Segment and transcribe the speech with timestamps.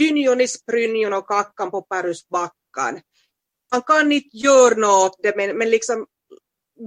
[0.00, 3.00] dynionis prynion och kackan på Perusbackan.
[3.72, 6.06] Man kan inte göra något åt det, men, men liksom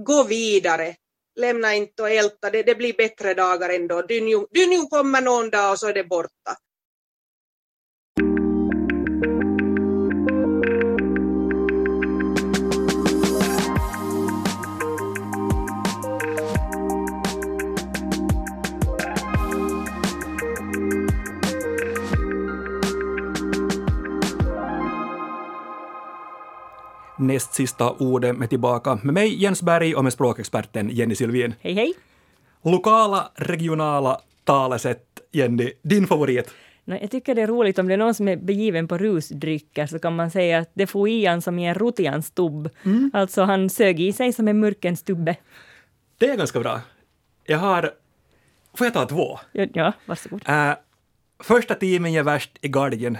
[0.06, 0.96] gå vidare.
[1.36, 4.02] Lämna inte och älta, det, det blir bättre dagar ändå.
[4.02, 6.52] Dynjon, dynjon kommer någon dag och så är det borta.
[27.26, 31.54] Näst sista ordet med tillbaka med mig Jens Berg och med språkexperten Jenny Sylvin.
[31.60, 31.92] Hej hej!
[32.62, 36.50] Lokala, regionala talesätt, Jenny, din favorit?
[36.84, 39.86] No, jag tycker det är roligt om det är någon som är begiven på rusdrycker
[39.86, 42.70] så kan man säga att det får i han som i en rutians tubb.
[42.84, 43.10] Mm.
[43.14, 45.36] Alltså han sög i sig som en mörkens tubbe.
[46.18, 46.80] Det är ganska bra.
[47.44, 47.90] Jag har...
[48.74, 49.38] Får jag ta två?
[49.52, 50.48] Ja, varsågod.
[50.48, 50.72] Uh,
[51.38, 53.18] första timmen är värst i galgen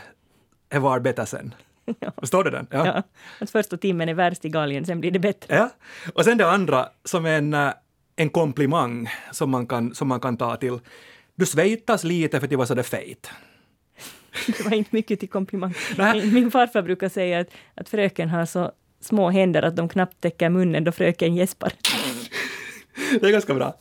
[0.70, 1.54] är var bättre sen.
[2.00, 2.12] Ja.
[2.22, 2.66] Står det den?
[2.70, 2.86] Ja.
[2.86, 3.02] ja.
[3.40, 5.54] Att första timmen är värst i galgen, sen blir det bättre.
[5.54, 5.70] Ja.
[6.14, 7.72] Och sen det andra som är en, eh,
[8.16, 10.78] en komplimang som man, kan, som man kan ta till.
[11.34, 13.30] Du svejtas lite för att du var så där fejt.
[14.46, 15.74] Det var inte mycket till komplimang.
[15.98, 20.20] Min, min farfar brukar säga att, att fröken har så små händer att de knappt
[20.20, 21.72] täcker munnen då fröken gäspar.
[23.20, 23.74] Det är ganska bra.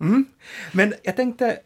[0.00, 0.24] Mm.
[0.72, 1.58] Men jag tänkte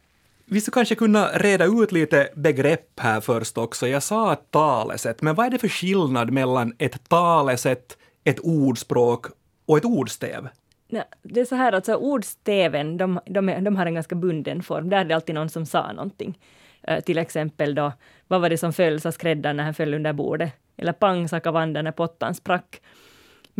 [0.51, 3.89] vi skulle kanske kunna reda ut lite begrepp här först också.
[3.89, 9.27] Jag sa talesätt, men vad är det för skillnad mellan ett talesätt, ett ordspråk
[9.67, 10.48] och ett ordstäv?
[10.89, 14.62] Ja, det är så här att alltså, ordstäven, de, de, de, har en ganska bunden
[14.62, 14.91] form.
[14.91, 16.39] Där är det alltid någon som sa någonting.
[16.91, 17.93] Uh, till exempel då,
[18.27, 20.53] vad var det som föll, sa skräddaren när han föll under bordet?
[20.77, 22.81] Eller pang, sa kavandan när pottan sprack.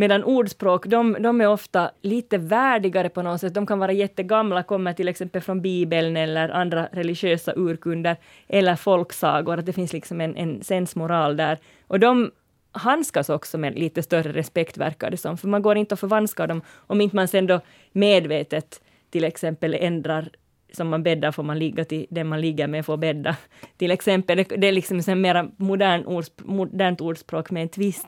[0.01, 3.55] Medan ordspråk, de, de är ofta lite värdigare på något sätt.
[3.55, 8.17] De kan vara jättegamla, kommer till exempel från Bibeln eller andra religiösa urkunder,
[8.49, 11.59] eller folksagor, att det finns liksom en, en sensmoral där.
[11.87, 12.31] Och de
[12.73, 16.47] handskas också med lite större respekt, verkar det som, för man går inte att förvanska
[16.47, 17.61] dem om inte man sen då
[17.93, 18.81] medvetet
[19.11, 20.29] till exempel ändrar
[20.73, 23.37] som man bäddar får man ligga till den man ligger med får bädda.
[23.77, 28.07] Till exempel, det, är liksom en mer modern ordsp modernt ordspråk med en twist.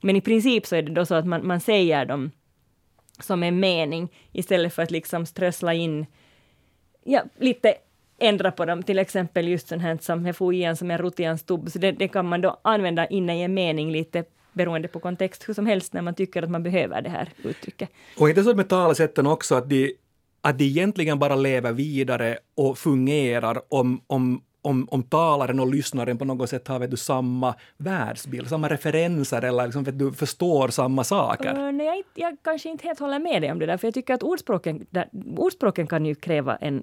[0.00, 2.30] Men i princip så är det då så att man, man säger dem
[3.20, 6.06] som en mening istället för att liksom strössla in,
[7.04, 7.74] ja, lite
[8.18, 11.78] ändra på dem, till exempel just sånt här som igen som är rutians tubb, så
[11.78, 15.54] det, det, kan man då använda inne i en mening lite beroende på kontext, hur
[15.54, 17.90] som helst när man tycker att man behöver det här uttrycket.
[18.18, 19.92] Och inte så med talesätten också att de,
[20.40, 26.18] att de egentligen bara lever vidare och fungerar om, om, om, om talaren och lyssnaren
[26.18, 30.68] på något sätt har vet du, samma världsbild, samma referenser eller liksom, vet du, förstår
[30.68, 31.66] samma saker?
[31.66, 33.94] Uh, nej, jag, jag kanske inte helt håller med dig om det där, för jag
[33.94, 36.82] tycker att ordspråken, där, ordspråken kan ju kräva en,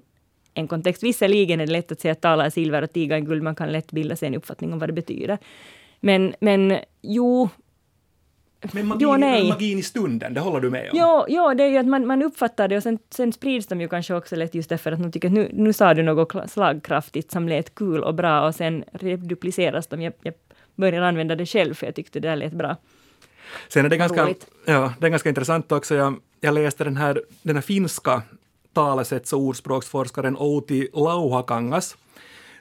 [0.54, 1.02] en kontext.
[1.02, 3.54] Visserligen är det lätt att säga att tala är silver och tiga är guld, man
[3.54, 5.38] kan lätt bilda sig en uppfattning om vad det betyder.
[6.00, 7.48] Men, men jo,
[8.72, 9.48] men magin, jo, nej.
[9.48, 10.98] magin i stunden, det håller du med om?
[10.98, 13.80] Jo, jo det är ju att man, man uppfattar det och sen, sen sprids de
[13.80, 16.50] ju kanske också lätt just därför att man tycker att nu, nu sa du något
[16.50, 20.02] slagkraftigt som lät kul och bra och sen redupliceras de.
[20.02, 20.34] Jag, jag
[20.74, 22.76] börjar använda det själv för jag tyckte det där lät bra.
[23.68, 24.28] Sen är det ganska,
[24.64, 25.94] ja, det är ganska intressant också.
[25.94, 28.22] Jag, jag läste den här, den här finska
[28.72, 31.96] talesätts och ordspråksforskaren Outi Lauhakangas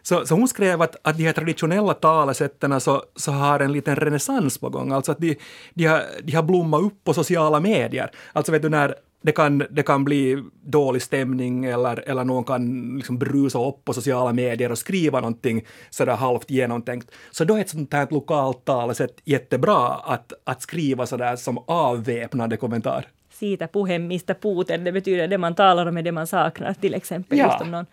[0.04, 3.96] så, så hon skrev att, att de här traditionella talesätten så, så har en liten
[3.96, 5.36] renässans på gång, alltså att de,
[5.74, 8.12] de, har, de har blommat upp på sociala medier.
[8.34, 12.94] Alltså vet du när det kan, det kan bli dålig stämning eller, eller någon kan
[12.98, 17.12] liksom brusa upp på sociala medier och skriva någonting sådär halvt genomtänkt.
[17.32, 22.58] Så då är ett sånt här lokalt talesätt jättebra att, att skriva sådär som avväpnande
[22.58, 23.08] kommentar.
[23.30, 26.94] Siitä puhe, mistä puuten, det betyder det man talar om är det man saknar till
[26.94, 27.38] exempel.
[27.38, 27.46] Ja.
[27.46, 27.86] Just om någon.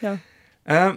[0.00, 0.12] Ja.
[0.70, 0.94] Uh,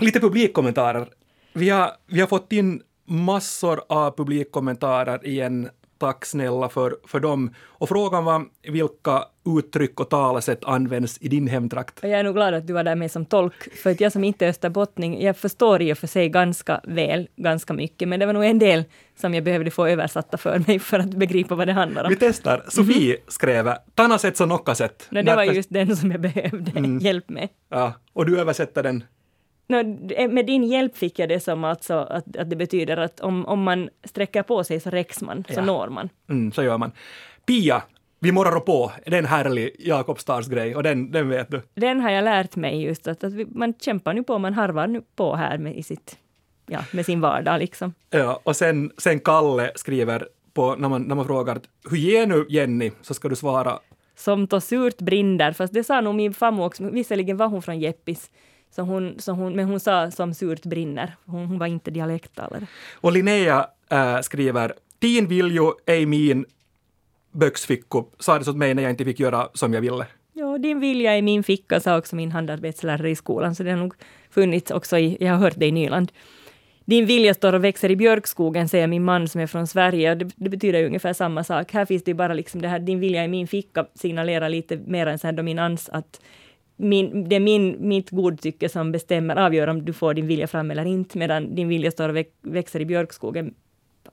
[0.00, 1.08] Lite publikkommentarer.
[1.52, 5.68] Vi har, vi har fått in massor av publikkommentarer igen.
[5.98, 7.54] Tack snälla för, för dem.
[7.60, 9.24] Och frågan var vilka
[9.58, 11.98] uttryck och talesätt används i din hemtrakt?
[12.02, 14.24] Jag är nog glad att du var där med som tolk, för att jag som
[14.24, 18.26] inte är österbottning, jag förstår i och för sig ganska väl, ganska mycket, men det
[18.26, 18.84] var nog en del
[19.16, 22.10] som jag behövde få översatta för mig för att begripa vad det handlar om.
[22.10, 22.64] Vi testar.
[22.68, 23.24] Sofie mm.
[23.28, 25.06] skrev ”Tanaset så nokkaset”.
[25.10, 26.98] No, det var just den som jag behövde mm.
[26.98, 27.48] hjälp med.
[27.68, 29.04] Ja, och du översätter den
[30.28, 33.62] med din hjälp fick jag det som alltså att, att det betyder att om, om
[33.62, 35.64] man sträcker på sig så räcks man, så ja.
[35.64, 36.08] når man.
[36.28, 36.92] Mm, så gör man.
[37.46, 37.82] Pia,
[38.20, 41.62] vi morrar på, det är en härlig Jakobstars-grej och den, den vet du.
[41.74, 45.02] Den har jag lärt mig just att, att man kämpar nu på, man harvar nu
[45.16, 46.18] på här med, i sitt,
[46.66, 47.94] ja, med sin vardag liksom.
[48.10, 52.46] Ja, och sen, sen Kalle skriver på, när man, när man frågar hur ger nu
[52.48, 53.78] Jenny, så ska du svara
[54.20, 57.80] som då surt brinder, fast det sa nog min farmor också, visserligen var hon från
[57.80, 58.30] Jeppis,
[58.70, 61.14] Så hon, så hon, men hon sa som surt brinner.
[61.24, 62.66] Hon, hon var inte dialekttalare.
[62.94, 66.44] Och Linnea äh, skriver Din viljo är min
[67.32, 70.06] böcksficko, sa det åt mig när jag inte fick göra som jag ville.
[70.32, 73.78] Ja, din vilja är min ficka, sa också min handarbetslärare i skolan, så det har
[73.78, 73.94] nog
[74.30, 76.12] funnits också i, jag har hört det i Nyland.
[76.84, 80.14] Din vilja står och växer i björkskogen, säger min man som är från Sverige.
[80.14, 81.72] Det, det betyder ju ungefär samma sak.
[81.72, 85.06] Här finns det bara liksom det här, din vilja i min ficka signalerar lite mer
[85.06, 86.20] en sån här dominans, att
[86.80, 90.70] min, det är min, mitt godtycke som bestämmer, avgör om du får din vilja fram
[90.70, 93.54] eller inte, medan din vilja står och växer i björkskogen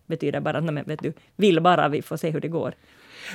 [0.07, 2.73] betyder bara att vet du, vill bara, vi får se hur det går.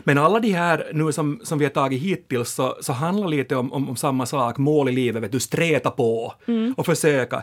[0.05, 3.57] Men alla de här nu som, som vi har tagit hittills så, så handlar lite
[3.57, 6.75] om, om, om samma sak, mål i livet, vet du, streta på mm.
[6.77, 7.43] och försöka.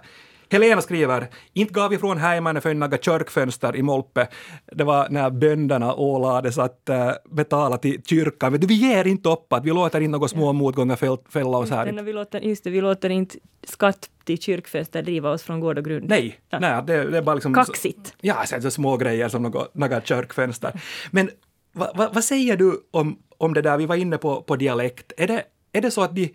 [0.52, 4.28] Helena skriver, inte gav ifrån hemmanen för en kyrkfönster i Molpe.
[4.72, 8.52] Det var när bönderna ålades att uh, betala till kyrkan.
[8.52, 12.02] Men vi ger inte upp, att vi låter inte några små motgångar fälla oss här.
[12.02, 15.86] vi låter, just det, vi låter inte skatt till kyrkfönster driva oss från gård och
[15.86, 16.10] grund.
[16.10, 16.60] Nej, ja.
[16.60, 17.54] nej det, det, är bara liksom...
[17.54, 18.08] Kaxigt.
[18.08, 20.82] Så, ja, så, så små grejer som något, något kyrkfönster.
[21.12, 21.30] Men
[21.74, 25.14] va, va, vad säger du om, om det där, vi var inne på, på dialekt.
[25.18, 26.34] Är det, är det så att de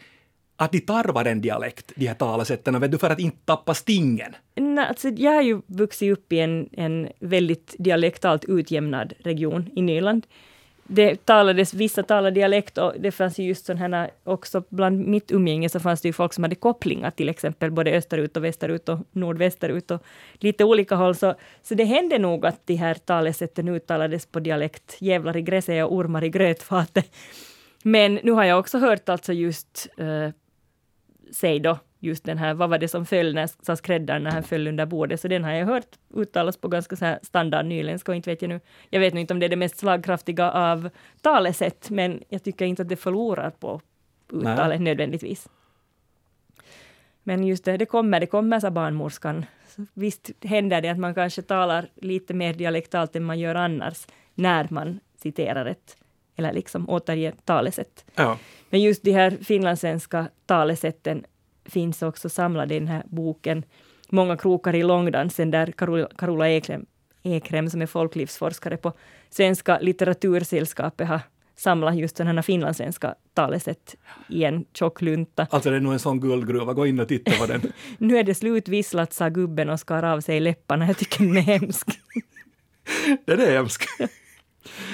[0.56, 4.34] att de tarvar en dialekt, de här talesätten, vet du, för att inte tappa stingen?
[4.54, 9.82] Nej, alltså, jag har ju vuxit upp i en, en väldigt dialektalt utjämnad region i
[9.82, 10.26] Nyland.
[10.86, 15.68] Det talades, vissa talade dialekt och det fanns ju just sådana också bland mitt umgänge
[15.68, 18.98] så fanns det ju folk som hade kopplingar till exempel både österut och västerut och
[19.12, 20.02] nordvästerut och
[20.34, 21.14] lite olika håll.
[21.14, 24.96] Så, så det hände nog att de här talesätten uttalades på dialekt.
[24.98, 27.14] Jävlar i gräset och ormar i grötfatet.
[27.82, 30.28] Men nu har jag också hört alltså just uh,
[31.34, 34.42] säg då just den här, vad var det som föll när, sa skräddaren när han
[34.42, 38.12] föll under bordet, så den har jag hört uttalas på ganska så här standard nyländska
[38.12, 38.60] och inte vet jag nu,
[38.90, 40.90] jag vet nu inte om det är det mest slagkraftiga av
[41.20, 43.81] talesätt, men jag tycker inte att det förlorar på
[44.32, 44.78] uttalet Nej.
[44.78, 45.48] nödvändigtvis.
[47.22, 49.46] Men just det, det kommer, det kommer, sa barnmorskan.
[49.69, 54.06] Så visst händer det att man kanske talar lite mer dialektalt än man gör annars,
[54.34, 55.96] när man citerar ett
[56.36, 58.04] eller liksom återge talesätt.
[58.14, 58.38] Ja.
[58.70, 61.25] Men just de här finlandssvenska talesätten
[61.64, 63.64] finns också samlade i den här boken
[64.08, 65.72] Många krokar i långdansen där
[66.16, 66.86] Carola Ekrem,
[67.22, 68.92] Ekrem som är folklivsforskare på
[69.31, 71.20] Svenska litteratursällskapet har
[71.56, 73.96] samlat just sådana finlandssvenska talesätt
[74.28, 75.46] i en tjock lunta.
[75.50, 77.72] Alltså det är nog en sån guldgruva, gå in och titta på den.
[77.98, 80.87] nu är det slutvisslat, sa gubben och skar av sig läpparna.
[80.87, 81.88] Jag tycker den är hemsk.
[83.25, 83.84] den är hemsk.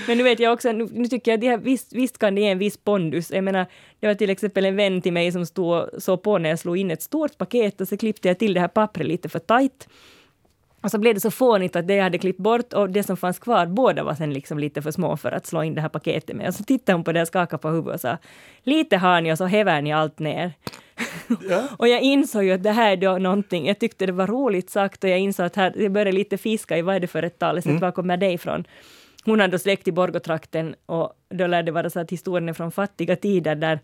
[0.07, 2.49] Men nu vet jag också, nu, nu tycker jag att visst, visst kan det ge
[2.49, 3.31] en viss pondus.
[3.31, 3.67] Jag menar,
[4.01, 6.79] det var till exempel en vän till mig som stod så på när jag slog
[6.79, 9.89] in ett stort paket och så klippte jag till det här pappret lite för tajt.
[10.83, 13.17] Och så blev det så fånigt att det jag hade klippt bort och det som
[13.17, 15.89] fanns kvar, båda var sen liksom lite för små för att slå in det här
[15.89, 16.49] paketet med.
[16.49, 18.17] Och så tittade hon på det och skakade på huvudet och sa,
[18.63, 20.53] lite har ni och så häver ni allt ner.
[21.49, 21.63] Ja.
[21.79, 24.71] och jag insåg ju att det här är då någonting, jag tyckte det var roligt
[24.71, 27.23] sagt och jag insåg att här, jag började lite fiska i vad är det för
[27.23, 27.81] ett talesätt, mm.
[27.81, 28.65] var kommer det ifrån?
[29.25, 32.73] Hon hade släkt i Borgotrakten och då lär det vara så att historien är från
[32.73, 33.81] fattiga tider där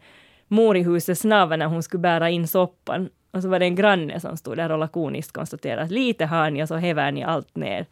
[0.48, 3.08] mor i huset snavade när hon skulle bära in soppan.
[3.30, 6.50] Och så var det en granne som stod där och lakoniskt konstaterade att lite har
[6.50, 7.86] ni och så häver ni allt ner.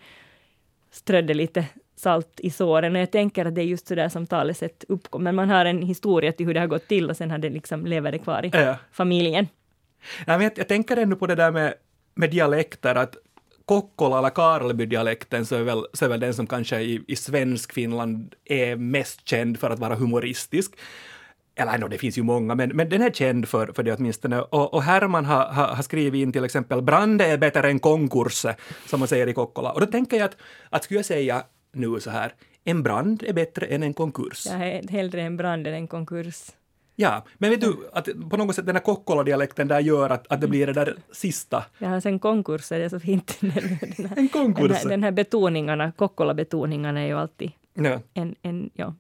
[0.91, 4.26] Strödde lite salt i såren och jag tänker att det är just så där som
[4.26, 5.32] talesätt uppkommer.
[5.32, 7.87] Man har en historia till hur det har gått till och sen har det liksom
[7.87, 8.76] levat kvar i ja.
[8.93, 9.49] familjen.
[10.26, 11.75] Ja, men jag, jag tänker ändå på det där med,
[12.14, 13.17] med dialekter, att
[13.64, 17.72] Kokkola eller Karleby-dialekten så är, väl, så är väl den som kanske i, i svensk
[17.72, 20.74] Finland är mest känd för att vara humoristisk.
[21.56, 24.41] Eller no, det finns ju många, men, men den är känd för, för det åtminstone.
[24.41, 28.46] Och, och Herman har, har, har skrivit in till exempel ”brande är bättre än konkurs”,
[28.86, 29.72] som man säger i Kokkola.
[29.72, 30.36] Och då tänker jag att,
[30.70, 32.34] att skulle jag säga nu så här,
[32.65, 34.46] en brand är bättre än en konkurs.
[34.46, 36.50] Ja, hellre en brand än en konkurs.
[36.96, 40.41] Ja, men vet du, att på något sätt den här Kokkola-dialekten där gör att, att
[40.41, 41.65] det blir det där sista.
[41.79, 43.36] Ja, sen konkurs är det så fint.
[43.41, 44.69] Den, här, en konkurs.
[44.69, 48.01] Den här, den här betoningarna, Kokkola-betoningarna är ju alltid ja.
[48.15, 48.94] en, en ja.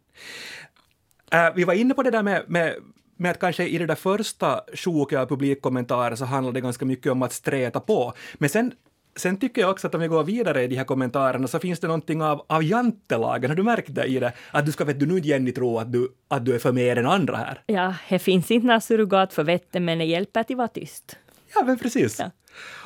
[1.30, 2.74] Äh, vi var inne på det där med, med
[3.16, 7.12] med att kanske i det där första sjoket av publikkommentarer så handlade det ganska mycket
[7.12, 8.12] om att sträta på.
[8.34, 8.72] Men sen
[9.16, 11.80] Sen tycker jag också att om vi går vidare i de här kommentarerna så finns
[11.80, 13.50] det någonting av, av jantelagen.
[13.50, 14.32] Har du märkt det i det?
[14.50, 16.96] Att du ska, vet du, nu Jenny tro att du, att du är för mer
[16.96, 17.62] än andra här.
[17.66, 21.18] Ja, det finns inte något surrogat för vetten, men det hjälper att vara tyst.
[21.54, 22.18] Ja, men precis.
[22.18, 22.30] Ja.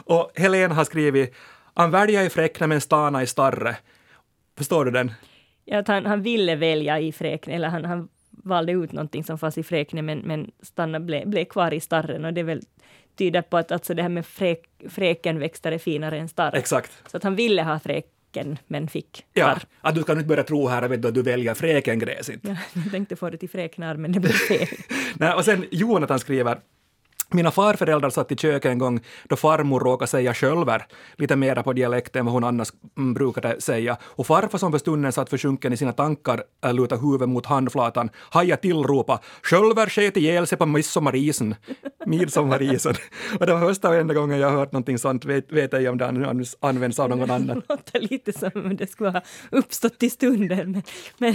[0.04, 1.34] Och Helene har skrivit
[1.74, 3.76] han välja i fräkne men stana i starre.
[4.56, 5.12] Förstår du den?
[5.64, 9.38] Ja, att han, han ville välja i fräkne, eller han, han valde ut någonting som
[9.38, 12.62] fanns i fräkne men, men stanna blev, blev kvar i starren och det är väl
[13.18, 16.54] tyder på att alltså det här med fräk, fräkenväxter är finare än starr.
[16.54, 17.02] Exakt.
[17.10, 19.24] Så att han ville ha fräken men fick.
[19.32, 22.30] Ja, att du ska inte börja tro här vet du, att du väljer fräkengräs.
[22.30, 22.36] Ja,
[22.72, 24.68] jag tänkte få det till fräknar men det blev fel.
[25.14, 26.58] Nej, och sen Jonathan skriver
[27.30, 31.72] Mina farföräldrar satt i köket en gång då farmor råkade säga sjölver, lite mera på
[31.72, 33.96] dialekt än vad hon annars mm, brukade säga.
[34.02, 38.10] Och farfar som för stunden satt försjunken i sina tankar äh, lutade huvudet mot handflatan,
[38.30, 41.54] hajade tillropa ”Sjölver sket ihjäl sig på midsommarisen”.
[42.06, 42.94] midsommarisen.
[43.40, 45.98] och det var första och enda gången jag hört någonting sånt, vet, vet ej om
[45.98, 46.06] det
[46.60, 47.62] används av någon annan.
[47.68, 49.20] Det låter lite som om det skulle ha
[49.50, 50.82] uppstått i stunden, men,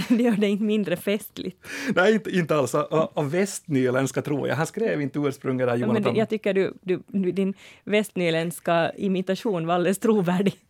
[0.08, 1.66] men det gör det inte mindre festligt.
[1.94, 2.74] Nej, inte, inte alls.
[2.74, 4.56] Av västnyländska tror jag.
[4.56, 6.12] Han skrev inte ursprunget Jonathan.
[6.12, 10.54] Men jag tycker du, du, din västnyländska imitation var alldeles trovärdig.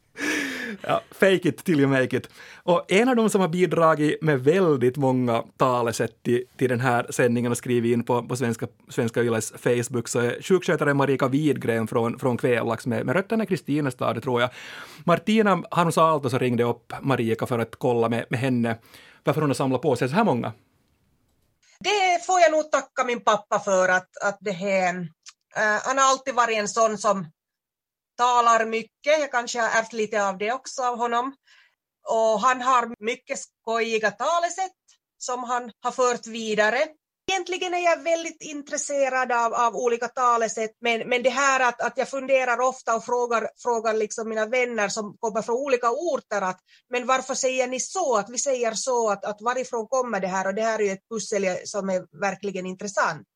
[0.83, 2.28] Ja, fake it till you make it.
[2.62, 7.06] Och en av de som har bidragit med väldigt många talesätt till, till den här
[7.11, 11.87] sändningen och skrivit in på, på Svenska, Svenska Yles Facebook så är sjukskötaren Marika Widgren
[11.87, 14.50] från, från Kvävlax med, med rötterna i Kristinestad, tror jag.
[15.04, 18.76] Martina Hanus så ringde upp Marika för att kolla med, med henne
[19.25, 20.52] varför hon har samlat på sig så här många
[21.81, 24.95] det får jag nog tacka min pappa för att, att det här,
[25.57, 27.31] eh, han har alltid varit en sån som
[28.16, 29.21] talar mycket.
[29.21, 31.37] Jag kanske har ärvt lite av det också av honom.
[32.09, 34.73] Och han har mycket skojiga talesätt
[35.19, 36.88] som han har fört vidare.
[37.33, 41.99] Egentligen är jag väldigt intresserad av, av olika talesätt, men, men det här att, att
[41.99, 46.61] jag funderar ofta och frågar, frågar liksom mina vänner som kommer från olika orter att
[46.90, 48.16] men varför säger ni så?
[48.16, 50.47] Att vi säger så, att, att varifrån kommer det här?
[50.47, 53.26] Och det här är ju ett pussel som är verkligen intressant.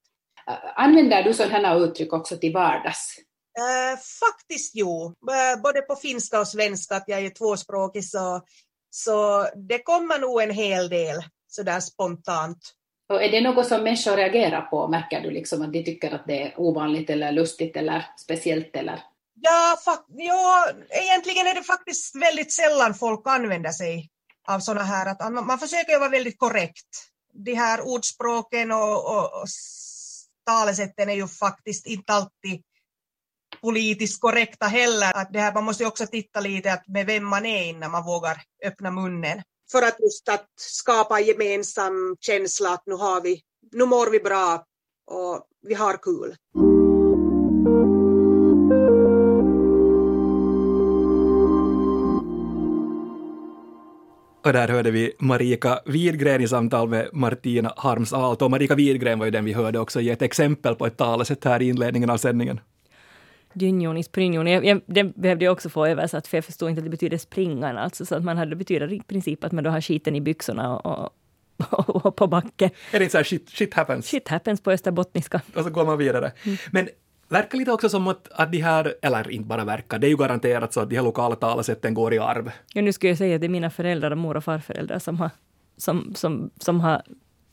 [0.77, 3.17] Använder du sådana uttryck också till vardags?
[3.59, 8.43] Uh, faktiskt jo, uh, både på finska och svenska, att jag är tvåspråkig så,
[8.91, 12.59] så det kommer nog en hel del sådär spontant.
[13.09, 14.89] Och är det något som människor reagerar på?
[14.89, 18.77] Märker du liksom att de tycker att det är ovanligt eller lustigt eller speciellt?
[18.77, 19.03] Eller?
[19.41, 24.11] Ja, ja, egentligen är det faktiskt väldigt sällan folk använder sig
[24.49, 26.89] av sådana här, att man försöker vara väldigt korrekt.
[27.33, 29.47] De här ordspråken och, och, och
[30.47, 32.63] talesätten är ju faktiskt inte alltid
[33.61, 35.13] politiskt korrekta heller.
[35.17, 37.91] Att det här, man måste ju också titta lite att med vem man är innan
[37.91, 43.41] man vågar öppna munnen för att just att skapa gemensam känsla att nu, har vi,
[43.73, 44.65] nu mår vi bra
[45.11, 46.35] och vi har kul.
[54.45, 58.49] Och där hörde vi Marika Widgren i samtal med Martina Harms Aalto.
[58.49, 61.63] Marika Widgren var ju den vi hörde också ge ett exempel på ett talesätt här
[61.63, 62.61] i inledningen av sändningen.
[63.53, 64.53] Dynjonis prynjoni.
[64.53, 67.19] Jag, jag, det behövde jag också få översatt för jag förstod inte att det betyder
[67.19, 67.79] springan.
[67.79, 70.21] Alltså, så att man hade, det betyder i princip att man då har skiten i
[70.21, 71.13] byxorna och,
[71.71, 72.71] och, och på backen.
[72.93, 74.07] Är det inte så här shit, shit happens?
[74.07, 75.41] Shit happens på österbottniska.
[75.55, 76.33] Och så går man vidare.
[76.45, 76.57] Mm.
[76.71, 76.89] Men
[77.29, 80.17] verkar lite också som att, att de här, eller inte bara verkar, det är ju
[80.17, 82.51] garanterat så att de här lokala talesätten går i arv.
[82.75, 85.31] Ja, nu skulle jag säga att det är mina föräldrar, mor och farföräldrar, som har,
[85.77, 87.03] som, som, som har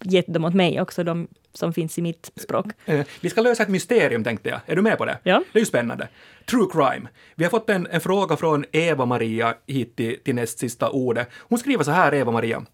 [0.04, 2.66] gett dem åt mig också, de som finns i mitt språk.
[2.86, 4.60] Eh, vi ska lösa ett mysterium tänkte jag.
[4.66, 5.20] Är du med på det?
[5.24, 5.44] Ja.
[5.54, 6.08] Det är ju spännande.
[6.46, 7.08] True crime.
[7.36, 11.30] Vi har fått en, en fråga från Eva-Maria hit till, till näst sista ordet.
[11.40, 12.66] Hon skriver så här, Eva-Maria.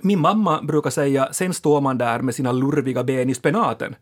[0.00, 3.96] Min mamma brukar säga ”sen står man där med sina lurviga ben i spenaten”.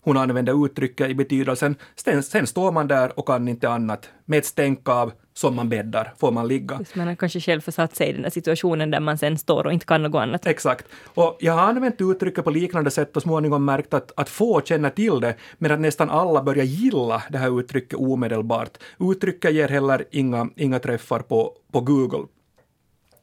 [0.00, 4.10] Hon använder uttrycket i betydelsen sen, sen står man där och kan inte annat.
[4.24, 6.76] Med ett stänk av som man bäddar får man ligga.
[6.78, 9.66] Just, man har kanske själv försatt sig i den där situationen där man sen står
[9.66, 10.46] och inte kan något annat.
[10.46, 10.86] Exakt.
[11.04, 14.90] Och jag har använt uttrycket på liknande sätt och småningom märkt att, att få känner
[14.90, 18.78] till det, men att nästan alla börjar gilla det här uttrycket omedelbart.
[18.98, 22.26] Uttrycket ger heller inga, inga träffar på, på Google.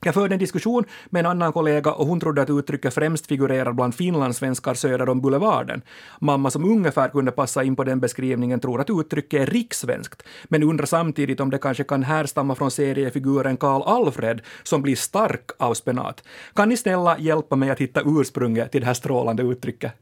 [0.05, 3.73] Jag förde en diskussion med en annan kollega och hon trodde att uttrycket främst figurerar
[3.73, 5.81] bland finlandssvenskar söder om Boulevarden.
[6.21, 10.63] Mamma som ungefär kunde passa in på den beskrivningen tror att uttrycket är rikssvenskt, men
[10.63, 15.73] undrar samtidigt om det kanske kan härstamma från seriefiguren Karl Alfred som blir stark av
[15.73, 16.23] spenat.
[16.53, 19.93] Kan ni snälla hjälpa mig att hitta ursprunget till det här strålande uttrycket?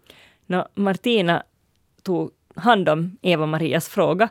[0.48, 1.44] No, Martina
[2.04, 4.30] tog hand om Eva-Marias fråga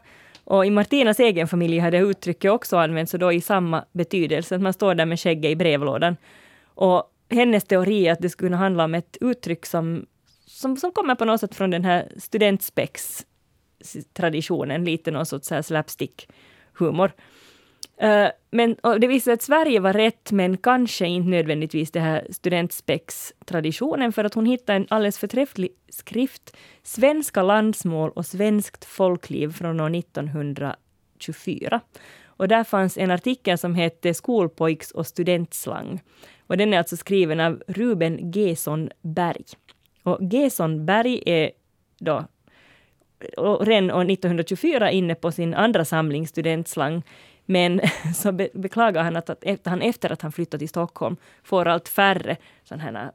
[0.50, 4.62] och i Martinas egen familj hade uttrycket också använts och då i samma betydelse, att
[4.62, 6.16] man står där med skägget i brevlådan.
[6.64, 10.06] Och hennes teori är att det skulle kunna handla om ett uttryck som,
[10.46, 17.12] som, som kommer på något sätt från den här studentspex-traditionen, lite någon sorts slapstick-humor.
[18.00, 24.12] Eh, men det visade att Sverige var rätt, men kanske inte nödvändigtvis det här studentspex-traditionen,
[24.12, 29.96] för att hon hittade en alldeles förträfflig skrift, Svenska landsmål och svenskt folkliv från år
[29.96, 31.80] 1924.
[32.26, 36.00] Och där fanns en artikel som hette Skolpojks och studentslang.
[36.46, 39.44] Och den är alltså skriven av Ruben Gesson Berg.
[40.02, 41.50] Och Gesson Berg är
[41.98, 42.24] då
[43.60, 47.02] redan år 1924 inne på sin andra samling studentslang
[47.50, 47.80] men
[48.14, 52.36] så beklagar han att, att han efter att han flyttat till Stockholm får allt färre
[52.64, 53.10] sådana här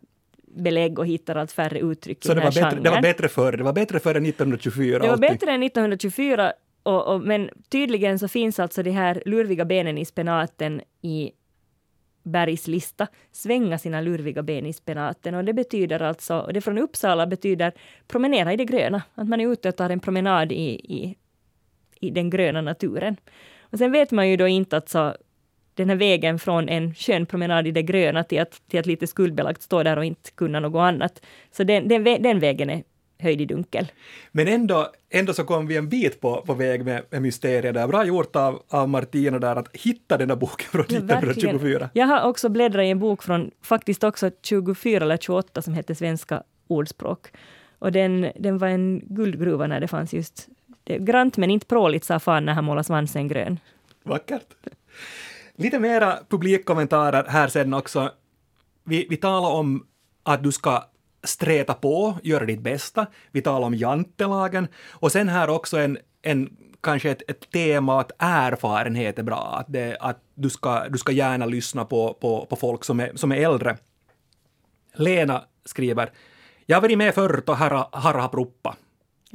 [0.56, 3.02] belägg och hittar allt färre uttryck Så i det den här bättre, det var genren.
[3.02, 5.00] bättre förr, det var bättre före 1924?
[5.00, 5.30] Det var alltid.
[5.30, 10.06] bättre än 1924, och, och, men tydligen så finns alltså de här lurviga benen i
[10.06, 11.32] spenaten i
[12.24, 15.36] Bergs lista, svänga sina lurviga ben i spenaten.
[15.36, 17.72] Och det betyder alltså, och det från Uppsala betyder
[18.08, 19.04] promenera i det gröna.
[19.16, 21.16] Att man är ute och tar en promenad i, i,
[22.00, 23.18] i den gröna naturen.
[23.72, 25.16] Och sen vet man ju då inte att så,
[25.74, 29.08] den här vägen från en skön promenad i det gröna till att, till att lite
[29.08, 31.22] skuldbelagt stå där och inte kunna något annat.
[31.52, 32.84] Så den, den, den vägen är
[33.20, 33.92] höjd i dunkel.
[34.32, 37.88] Men ändå, ändå så kom vi en bit på, på väg med, med mysteriet där.
[37.88, 41.32] Bra gjort av, av Martina där att hitta den där boken från Ja, verkligen.
[41.32, 41.90] 1924.
[41.94, 45.94] Jag har också bläddrat i en bok från faktiskt också 24 eller 28 som heter
[45.94, 47.28] Svenska ordspråk.
[47.80, 50.48] Och den, den var en guldgruva när det fanns just
[50.86, 53.60] det, grant men inte pråligt sa fan när han målade svansen grön.
[54.04, 54.48] Vackert.
[55.56, 58.12] Lite mera publikkommentarer här sen också.
[58.84, 59.88] Vi, vi talar om
[60.24, 60.84] att du ska
[61.24, 63.08] sträta på, göra ditt bästa.
[63.32, 64.68] Vi talar om jantelagen.
[64.92, 69.56] Och sen här också en, en kanske ett, ett tema att erfarenhet är bra.
[69.60, 73.12] Att, det, att du, ska, du ska gärna lyssna på, på, på folk som är,
[73.16, 73.78] som är äldre.
[74.94, 76.12] Lena skriver,
[76.66, 78.76] jag har varit med förr har harra, harra pruppa.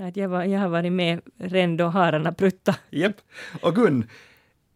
[0.00, 2.76] Ja, Att jag, var, jag har varit med redan då hararna prutta.
[2.90, 3.16] Japp.
[3.62, 4.06] Och Gun,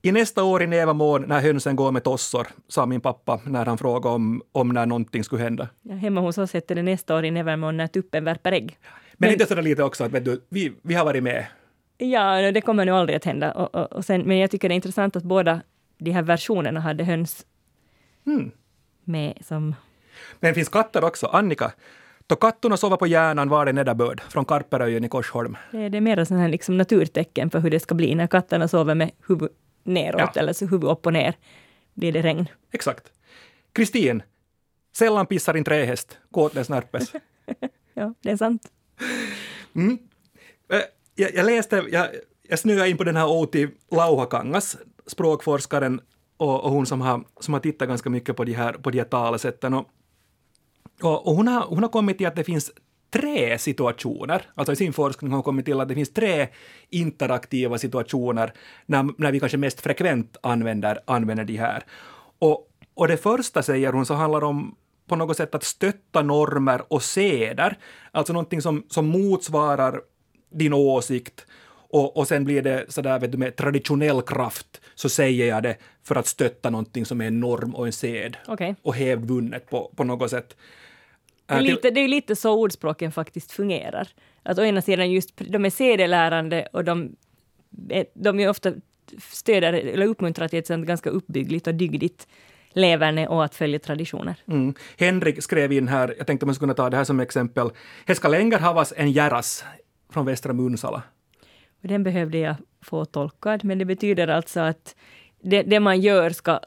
[0.02, 3.78] i nästa år i nävamån när hönsen går med tossor, sa min pappa när han
[3.78, 5.68] frågade om, om när någonting skulle hända.
[5.82, 8.78] Ja, hemma hos oss hette det nästa år i Nevermore när tuppen värper ägg.
[9.14, 11.46] Men, inte sådär lite också att vet du, vi, vi har varit med.
[11.98, 13.52] Ja, det kommer nog aldrig att hända.
[13.52, 15.60] Och, och, och sen, men jag tycker det är intressant att båda
[15.98, 17.46] de här versionerna hade höns
[18.24, 18.50] Hmm.
[19.04, 19.74] med som...
[20.40, 21.26] Men finns katter också.
[21.26, 21.72] Annika,
[22.26, 25.56] då kattorna sover på hjärnan var det nederbörd från Karperöjen i Korsholm.
[25.72, 28.26] Det är, det är mer sån här liksom naturtecken för hur det ska bli när
[28.26, 29.48] katterna sover med huvud
[29.84, 30.40] neråt Ja.
[30.40, 31.34] eller så huvud upp och ner.
[31.94, 32.46] Blir det regn.
[32.72, 33.12] Exakt.
[33.72, 34.22] Kristin,
[34.96, 37.12] sällan pissar en trähäst, kåtles närpes.
[37.96, 38.62] Ja, det är sant.
[40.72, 40.80] Eh,
[41.14, 42.06] jag, jag läste, jag,
[42.48, 44.76] jag snöade in på den här Outi Lauhakangas,
[45.06, 46.00] språkforskaren
[46.36, 48.98] och, och hon som har, som har tittat ganska mycket på de här, på de
[48.98, 49.74] här talesätten.
[49.74, 49.88] Och,
[51.02, 52.72] och, och hon, har, hon har kommit till att det finns
[53.10, 56.48] tre situationer, alltså i sin forskning har hon kommit till att det finns tre
[56.90, 58.52] interaktiva situationer
[58.86, 61.84] när, när vi kanske mest frekvent använder, använder de här.
[62.38, 64.74] Och, och det första, säger hon, så handlar om
[65.06, 67.78] på något sätt att stötta normer och seder,
[68.12, 70.00] alltså någonting som, som motsvarar
[70.50, 71.46] din åsikt
[71.94, 75.76] och, och sen blir det sådär vet du, med traditionell kraft så säger jag det
[76.02, 78.74] för att stötta någonting som är en norm och en sed Okej.
[78.82, 80.56] och hävdvunnet på, på något sätt.
[81.46, 84.08] Det är, Äh, lite, det är lite så ordspråken faktiskt fungerar.
[84.42, 87.16] Att å ena sidan just, de är sedelärande och de,
[88.14, 88.72] de är ofta
[89.18, 92.26] stöder eller uppmuntrar till ett sånt ganska uppbyggligt och dygdigt
[92.72, 94.34] leverne och att följa traditioner.
[94.48, 94.74] Mm.
[94.98, 97.70] Henrik skrev in här, jag tänkte man skulle kunna ta det här som exempel.
[98.06, 99.64] Här ska längre havas en järas
[100.12, 101.02] från Västra Munsala.
[101.80, 104.96] Den behövde jag få tolkad, men det betyder alltså att
[105.42, 106.60] det, det man gör ska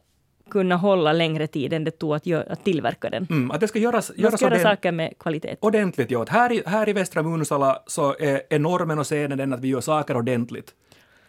[0.49, 3.27] kunna hålla längre tid än det tog att, gör, att tillverka den.
[3.29, 5.55] Mm, att det ska göras, Man göras ska göra saker med kvalitet.
[5.59, 6.29] ordentligt gjort.
[6.29, 9.67] Här i, här i Västra Munsala så är, är normen och scenen den att vi
[9.67, 10.73] gör saker ordentligt.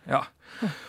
[0.04, 0.24] Ja.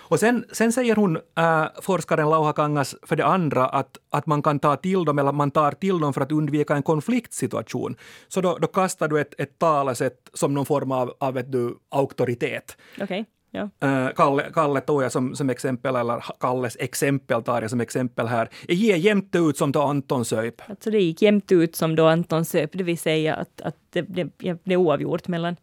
[0.09, 4.41] Och sen, sen säger hon, äh, forskaren Lauha Kangas, för det andra att, att man
[4.41, 7.95] kan ta till dem, eller man tar till dem för att undvika en konfliktsituation.
[8.27, 11.77] Så då, då kastar du ett, ett talesätt som någon form av, av vet du,
[11.89, 12.77] auktoritet.
[13.01, 13.69] Okej, ja.
[13.79, 18.27] Äh, Kalle, Kalle tog jag som, som exempel, eller Kalles exempel tar jag som exempel
[18.27, 18.49] här.
[18.67, 20.61] Jag ger jämnt ut som då Anton söp.
[20.69, 24.01] Alltså det gick jämnt ut som då Anton söp, det vill säga att, att det,
[24.01, 24.27] det,
[24.63, 25.55] det är oavgjort mellan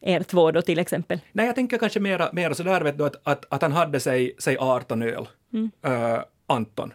[0.00, 1.20] er två då till exempel.
[1.32, 4.34] Nej, jag tänker kanske mera, mera sådär vet du, att, att, att han hade sig,
[4.38, 5.28] sig 18 öl,
[5.82, 6.92] äh, Anton.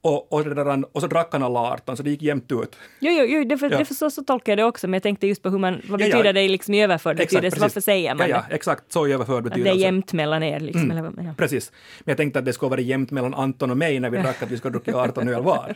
[0.00, 2.76] Och, och, där, han- och så drack han alla 18, så det gick jämnt ut.
[3.00, 3.78] Jo, jo, jo det, för, Ja.
[3.78, 5.80] det för så, så tolkar jag det också, men jag tänkte just på hur man,
[5.88, 6.12] vad Ja, ja.
[6.16, 9.36] betyder det liksom i överförd betydelse, varför säger man ja, ja, exakt, så i överförd
[9.36, 9.80] Att det är betydelse.
[9.84, 10.90] jämnt mellan er liksom.
[10.90, 11.34] Eller, vad- ja.
[11.36, 11.72] Precis.
[12.00, 14.42] Men jag tänkte att det skulle vara jämnt mellan Anton och mig när vi drack
[14.42, 15.74] att vi skulle druckit 18 öl var.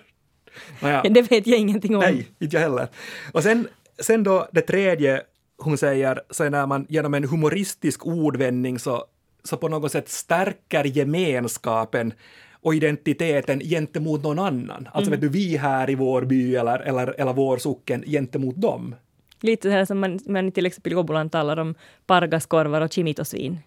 [0.82, 1.02] Naja.
[1.10, 2.00] Det vet jag ingenting om.
[2.00, 2.88] Nej, inte jag heller.
[3.32, 5.22] Och sen, sen då det tredje
[5.58, 9.04] hon säger, så är när man genom en humoristisk ordvändning så,
[9.44, 12.12] så på något sätt stärker gemenskapen
[12.62, 14.88] och identiteten gentemot någon annan.
[14.92, 18.94] Alltså vet du, vi här i vår by eller, eller, eller vår socken gentemot dem.
[19.40, 21.74] Lite så här som man, man till exempel i Åboland talar om
[22.06, 23.58] pargaskorvar och chimitosvin.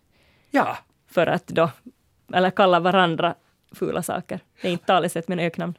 [0.52, 0.78] Ja,
[1.08, 1.72] För att då,
[2.34, 3.36] eller kalla varandra
[3.72, 4.40] fula saker.
[4.62, 5.74] Det är inte talesätt men öknamn.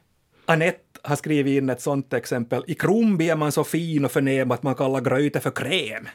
[0.45, 2.63] Anette har skrivit in ett sånt exempel.
[2.67, 6.07] I Krumbi är man så fin och förnäm att man kallar gröte för kräm.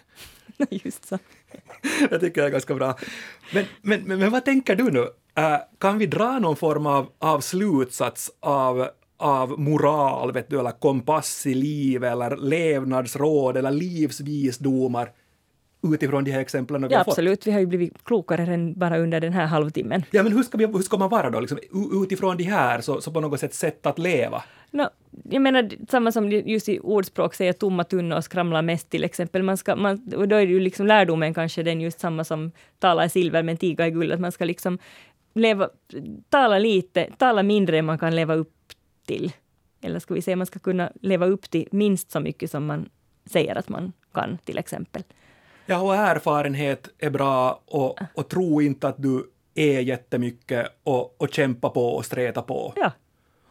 [0.70, 1.18] Just så.
[2.10, 2.98] Det tycker jag är ganska bra.
[3.54, 5.06] Men, men, men, men vad tänker du nu?
[5.34, 10.70] Äh, kan vi dra någon form av, av slutsats av, av moral, vet du, eller
[10.70, 15.10] kompass i liv eller levnadsråd eller livsvisdomar
[15.82, 17.12] utifrån de här exemplen vi ja, har fått.
[17.12, 20.02] Absolut, vi har ju blivit klokare än bara under den här halvtimmen.
[20.10, 21.40] Ja, men hur ska, vi, hur ska man vara då?
[21.40, 21.58] Liksom,
[22.02, 24.42] utifrån de här, så, så på något sätt sätt att leva?
[24.70, 24.88] No,
[25.30, 29.42] jag menar samma som just i ordspråk säger tomma tunnor skramlar mest till exempel.
[29.42, 33.04] Man ska, man, och då är ju liksom lärdomen kanske den just samma som tala
[33.04, 34.12] i silver men tiga i guld.
[34.12, 34.78] Att man ska liksom
[35.34, 35.68] leva,
[36.28, 38.54] tala lite, tala mindre än man kan leva upp
[39.06, 39.32] till.
[39.80, 42.88] Eller ska vi säga man ska kunna leva upp till minst så mycket som man
[43.26, 45.02] säger att man kan till exempel.
[45.66, 51.28] Ja, och erfarenhet är bra och, och tro inte att du är jättemycket och, och
[51.34, 52.72] kämpa på och streta på.
[52.76, 52.92] Ja.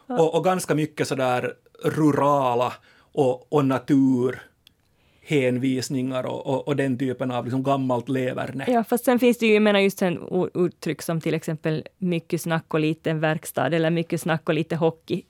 [0.08, 2.72] Och, och, ganska mycket sådär rurala
[3.12, 4.42] och, och natur
[5.20, 8.64] hänvisningar och, och, och, den typen av liksom gammalt leverne.
[8.68, 12.40] Ja, fast sen finns det ju, jag menar just en uttryck som till exempel mycket
[12.40, 15.22] snack och lite verkstad eller mycket snack och lite hockey.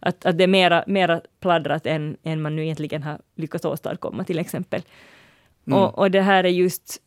[0.00, 4.24] Att, att det är mera, mera pladdrat än, än man nu egentligen har lyckats åstadkomma
[4.24, 4.82] till exempel.
[5.66, 5.78] Mm.
[5.78, 7.02] Och, och det här är just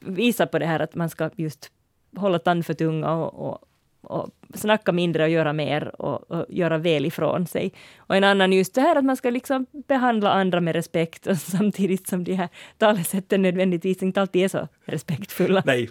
[0.00, 1.70] visar på det här att man ska just
[2.16, 3.58] hålla tand för tunga och, och,
[4.06, 7.72] och snacka mindre och göra mer och, och, göra väl ifrån sig.
[7.96, 11.38] Och en annan just det här att man ska liksom behandla andra med respekt och
[11.38, 15.62] samtidigt som de här talesätten nödvändigtvis inte alltid är så respektfulla.
[15.66, 15.90] Nej.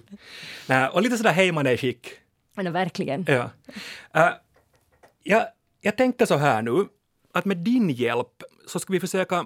[0.69, 2.09] Nej och lite sådär hejmaneskick.
[2.55, 3.25] Ja, verkligen.
[3.27, 3.49] Ja.
[4.15, 4.33] Uh,
[5.23, 5.45] jag,
[5.81, 6.85] jag tänkte så här nu,
[7.33, 9.45] att med din hjälp så ska vi försöka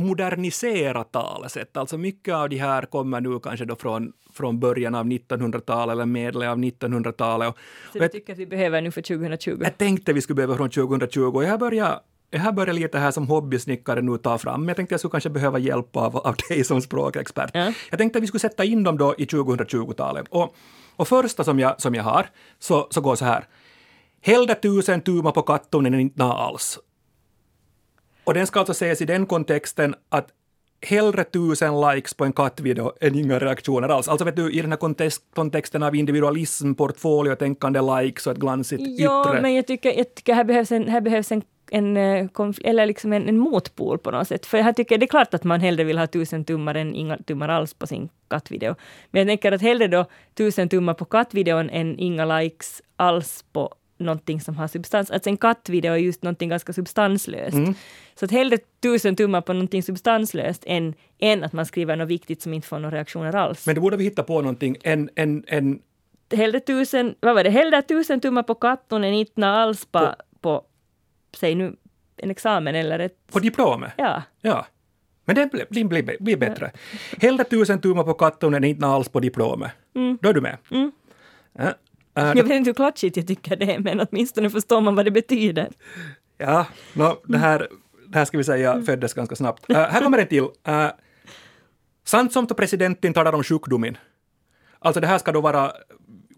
[0.00, 1.76] modernisera talesätt.
[1.76, 6.06] Alltså mycket av de här kommer nu kanske då från, från början av 1900-talet eller
[6.06, 7.54] medel av 1900-talet.
[7.92, 9.58] Så du tycker att vi behöver nu för 2020?
[9.62, 13.10] Jag tänkte vi skulle behöva från 2020 och jag börjar jag här börjar lite här
[13.10, 16.36] som hobbysnickare nu ta fram, men jag tänkte jag skulle kanske behöva hjälp av, av
[16.48, 17.50] dig som språkexpert.
[17.54, 17.72] Ja.
[17.90, 20.26] Jag tänkte att vi skulle sätta in dem då i 2020-talet.
[20.28, 20.54] Och,
[20.96, 22.26] och första som jag, som jag har,
[22.58, 23.44] så, så går så här.
[24.20, 26.78] Hellre tusen tumar på kattunen än inte alls.
[28.24, 30.28] Och den ska alltså ses i den kontexten att
[30.82, 34.08] hellre tusen likes på en kattvideo än inga reaktioner alls.
[34.08, 38.82] Alltså vet du, i den här kontext, kontexten av individualism, portfoliotänkande, likes och ett glansigt
[38.82, 39.04] yttre.
[39.04, 42.28] Ja, men jag tycker, jag tycker här behövs en, här behövs en en, eh,
[42.64, 44.46] eller liksom en, en motpol på något sätt.
[44.46, 47.16] För jag tycker det är klart att man hellre vill ha tusen tummar än inga
[47.16, 48.74] tummar alls på sin kattvideo.
[49.10, 50.04] Men jag tänker att hellre då
[50.34, 55.10] tusen tummar på kattvideon än inga likes alls på någonting som har substans.
[55.10, 57.54] Alltså en kattvideo är just någonting ganska substanslöst.
[57.54, 57.74] Mm.
[58.14, 62.42] Så att hellre tusen tummar på någonting substanslöst än, än att man skriver något viktigt
[62.42, 63.66] som inte får några reaktioner alls.
[63.66, 65.80] Men då borde vi hitta på någonting, en, en, en...
[66.32, 70.14] Hellre tusen, vad var det, hellre tusen tummar på katten än inte alls på, på,
[70.40, 70.64] på,
[71.36, 71.76] säg nu,
[72.16, 73.16] en examen eller ett...
[73.32, 73.92] På diplomet?
[73.96, 74.22] Ja.
[74.40, 74.66] Ja.
[75.24, 76.70] Men det blir, blir, blir bättre.
[77.20, 79.70] Hellre tusen tummar på katten än inte alls på diplomet.
[79.94, 80.18] Mm.
[80.22, 80.56] Då är du med?
[80.70, 80.92] Mm.
[81.52, 81.74] Ja.
[82.18, 85.04] Uh, jag vet inte hur klatschigt jag tycker det är, men åtminstone förstår man vad
[85.04, 85.68] det betyder.
[86.38, 87.68] Ja, no, det, här,
[88.08, 88.86] det här ska vi säga mm.
[88.86, 89.70] föddes ganska snabbt.
[89.70, 90.42] Uh, här kommer en till.
[90.42, 90.90] Uh,
[92.04, 93.96] sant som presidenten talar om sjukdomen.
[94.78, 95.72] Alltså det här ska då vara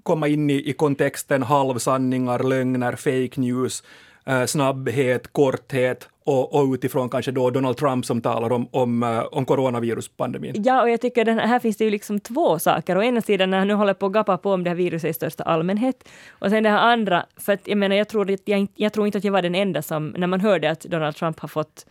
[0.02, 3.82] komma in i, i kontexten halvsanningar, lögner, fake news,
[4.26, 9.20] Eh, snabbhet, korthet och, och, utifrån kanske då Donald Trump som talar om, om, eh,
[9.20, 10.62] om coronaviruspandemin.
[10.64, 12.98] Ja, och jag tycker den här, här finns det ju liksom två saker.
[12.98, 15.10] Å ena sidan när han nu håller på att gapa på om det här viruset
[15.10, 16.08] i största allmänhet.
[16.30, 19.18] Och sen det här andra, för att jag menar, jag tror, jag, jag tror inte
[19.18, 21.86] att jag var den enda som, när man hörde att Donald Trump har fått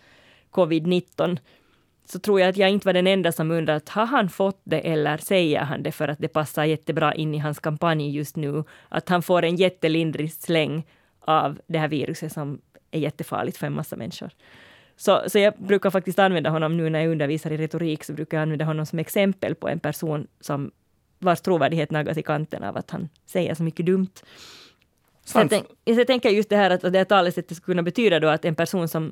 [0.52, 1.38] covid-19,
[2.06, 4.62] så tror jag att jag inte var den enda som undrade att har han fått
[4.64, 8.36] det eller säger han det för att det passar jättebra in i hans kampanj just
[8.36, 8.64] nu?
[8.90, 10.84] Att han får en jättelindrig släng
[11.32, 14.30] av det här viruset som är jättefarligt för en massa människor.
[14.96, 18.38] Så, så jag brukar faktiskt använda honom nu när jag undervisar i retorik, så brukar
[18.38, 20.72] jag använda honom som exempel på en person som
[21.20, 24.12] vars trovärdighet naggas i kanten av att han säger så mycket dumt.
[25.26, 28.20] Så jag, tänk, jag tänker just det här att det här talesättet skulle kunna betyda
[28.20, 29.12] då att en person som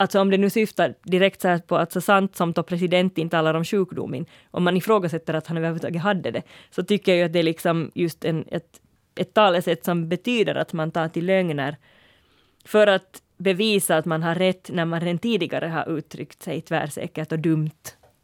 [0.00, 3.54] Alltså om det nu syftar direkt så på att så sant som då presidenten talar
[3.54, 7.38] om sjukdomen, om man ifrågasätter att han överhuvudtaget hade det, så tycker jag att det
[7.38, 8.80] är liksom just en, ett,
[9.18, 11.76] ett talesätt som betyder att man tar till lögner
[12.64, 17.32] för att bevisa att man har rätt när man redan tidigare har uttryckt sig tvärsäkert
[17.32, 17.70] och dumt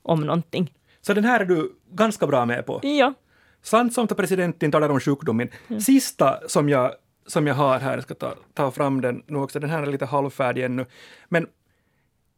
[0.02, 0.72] om någonting.
[1.00, 2.80] Så den här är du ganska bra med på?
[2.83, 3.14] Ja.
[3.62, 5.48] Sant som presidenten talar om sjukdomen.
[5.68, 5.80] Mm.
[5.80, 6.92] Sista som jag,
[7.26, 9.87] som jag har här, jag ska ta, ta fram den nu också, den här är
[9.87, 10.87] lite halvfärdig ännu.
[11.28, 11.46] Men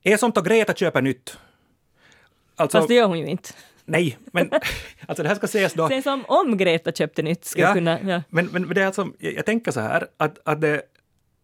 [0.02, 1.38] är som att Greta köper nytt.
[2.56, 3.50] Alltså, Fast det gör hon ju inte.
[3.86, 4.50] Nej, men
[5.06, 5.84] alltså det här ska ses då...
[5.84, 7.44] Är som om Greta köpte nytt.
[7.44, 8.22] Ska ja, kunna, ja.
[8.28, 10.82] Men, men det är alltså, jag, jag tänker så här, att, att det,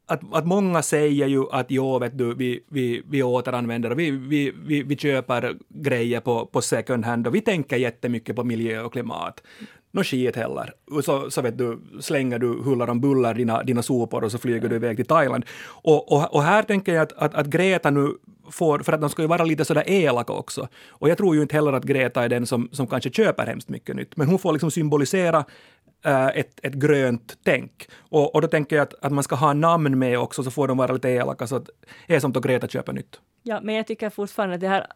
[0.06, 4.10] att, att många säger ju att jo, vet du, vi, vi, vi återanvänder och vi,
[4.10, 8.82] vi, vi, vi köper grejer på, på second hand och vi tänker jättemycket på miljö
[8.82, 9.42] och klimat
[9.92, 10.74] något skit heller.
[11.04, 14.68] Så, så vet du, slänger du hullar om buller dina, dina sopor och så flyger
[14.68, 15.44] du iväg till Thailand.
[15.64, 18.16] Och, och, och här tänker jag att, att, att Greta nu
[18.50, 20.68] får, för att de ska ju vara lite sådär elaka också.
[20.88, 23.68] Och jag tror ju inte heller att Greta är den som, som kanske köper hemskt
[23.68, 25.44] mycket nytt, men hon får liksom symbolisera
[26.04, 27.88] äh, ett, ett grönt tänk.
[27.98, 30.68] Och, och då tänker jag att, att man ska ha namn med också, så får
[30.68, 31.70] de vara lite elaka, så att
[32.06, 33.20] det är som att Greta köper nytt.
[33.42, 34.86] Ja, men jag tycker fortfarande att det här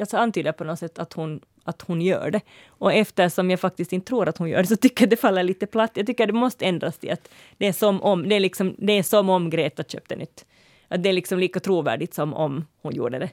[0.00, 2.40] alltså antyder på något sätt att hon, att hon gör det.
[2.68, 5.42] Och eftersom jag faktiskt inte tror att hon gör det, så tycker jag det faller
[5.42, 5.90] lite platt.
[5.94, 8.92] Jag tycker det måste ändras till att det är som om, det är liksom, det
[8.92, 10.44] är som om Greta köpte nytt.
[10.88, 13.30] Att det är liksom lika trovärdigt som om hon gjorde det.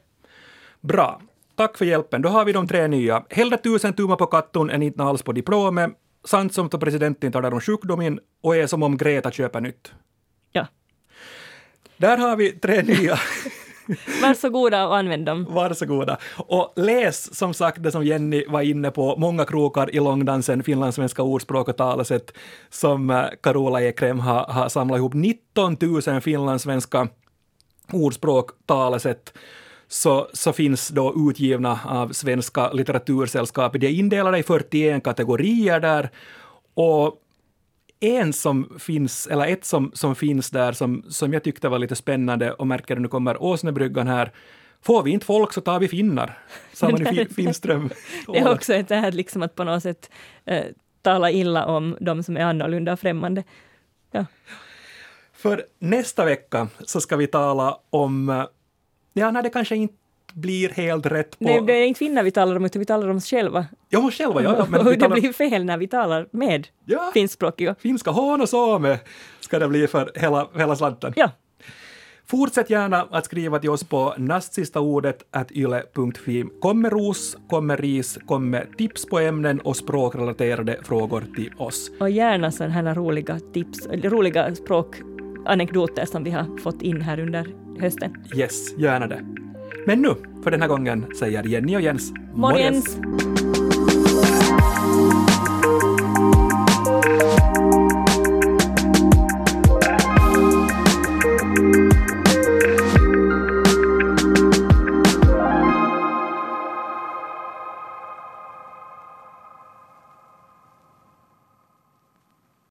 [0.82, 1.22] Bra.
[1.56, 2.22] Tack för hjälpen.
[2.22, 3.24] Då har vi de tre nya.
[3.30, 5.91] Hellre tusen tummar på katton än inte alls på diplomet.
[6.24, 9.91] Sant som att presidenten talar om sjukdomen och är som om Greta köper nytt.
[10.52, 10.67] Ja.
[11.98, 13.20] Där har vi tre nya.
[14.22, 15.48] Varsågoda och använd dem.
[15.50, 16.17] Varsågoda.
[16.38, 21.24] Och läs som sagt det som Jenny var inne på, många krokar i långdansen, finlandssvenska
[21.24, 22.34] ordspråk och talesätt
[22.70, 25.13] som eh, Carola Ekrem har, har samlat ihop.
[25.13, 27.08] 19 000 finlandssvenska
[27.91, 29.34] ordspråk, talesätt
[29.88, 33.82] så, så finns då utgivna av Svenska litteratursällskapet.
[33.82, 36.10] De är indelade i 41 kategorier där
[36.74, 37.21] och
[38.02, 41.96] en som finns, eller ett som, som finns där som, som jag tyckte var lite
[41.96, 44.32] spännande och märker nu kommer Åsnebryggan här.
[44.82, 46.38] Får vi inte folk så tar vi finnar,
[46.74, 47.90] sa man i Finström.
[48.28, 50.12] det är också ett här liksom att på något sätt
[50.46, 50.66] eh,
[51.02, 53.44] tala illa om de som är annorlunda och främmande.
[54.12, 54.26] Ja.
[55.34, 58.46] För nästa vecka så ska vi tala om, eh,
[59.14, 60.01] ja, när det kanske inte
[60.34, 61.46] blir helt rätt på...
[61.46, 63.65] Nej, det är inte finnar vi talar om, utan vi talar om oss själva.
[63.89, 64.65] Ja, själva, ja.
[64.70, 65.15] Men och talar...
[65.15, 67.12] det blir fel när vi talar med ja.
[67.13, 67.76] finskspråkiga.
[67.80, 69.00] Finska hån och same
[69.39, 71.13] ska det bli för hela, hela slanten.
[71.15, 71.32] Ja.
[72.32, 76.46] Fortsätt gärna att skriva till oss på nastsistaordet yle.fi.
[76.60, 81.54] Kom med ros, kom med ris, kom med tips på ämnen och språkrelaterade frågor till
[81.58, 81.91] oss.
[82.00, 87.48] Och gärna sådana roliga tips, roliga språkanekdoter som vi har fått in här under
[87.80, 88.26] hösten.
[88.36, 89.26] Yes, gärna det.
[89.86, 92.98] Men nu, för den här gången, säger Jenny och Jens morgens.
[92.98, 93.31] morgens.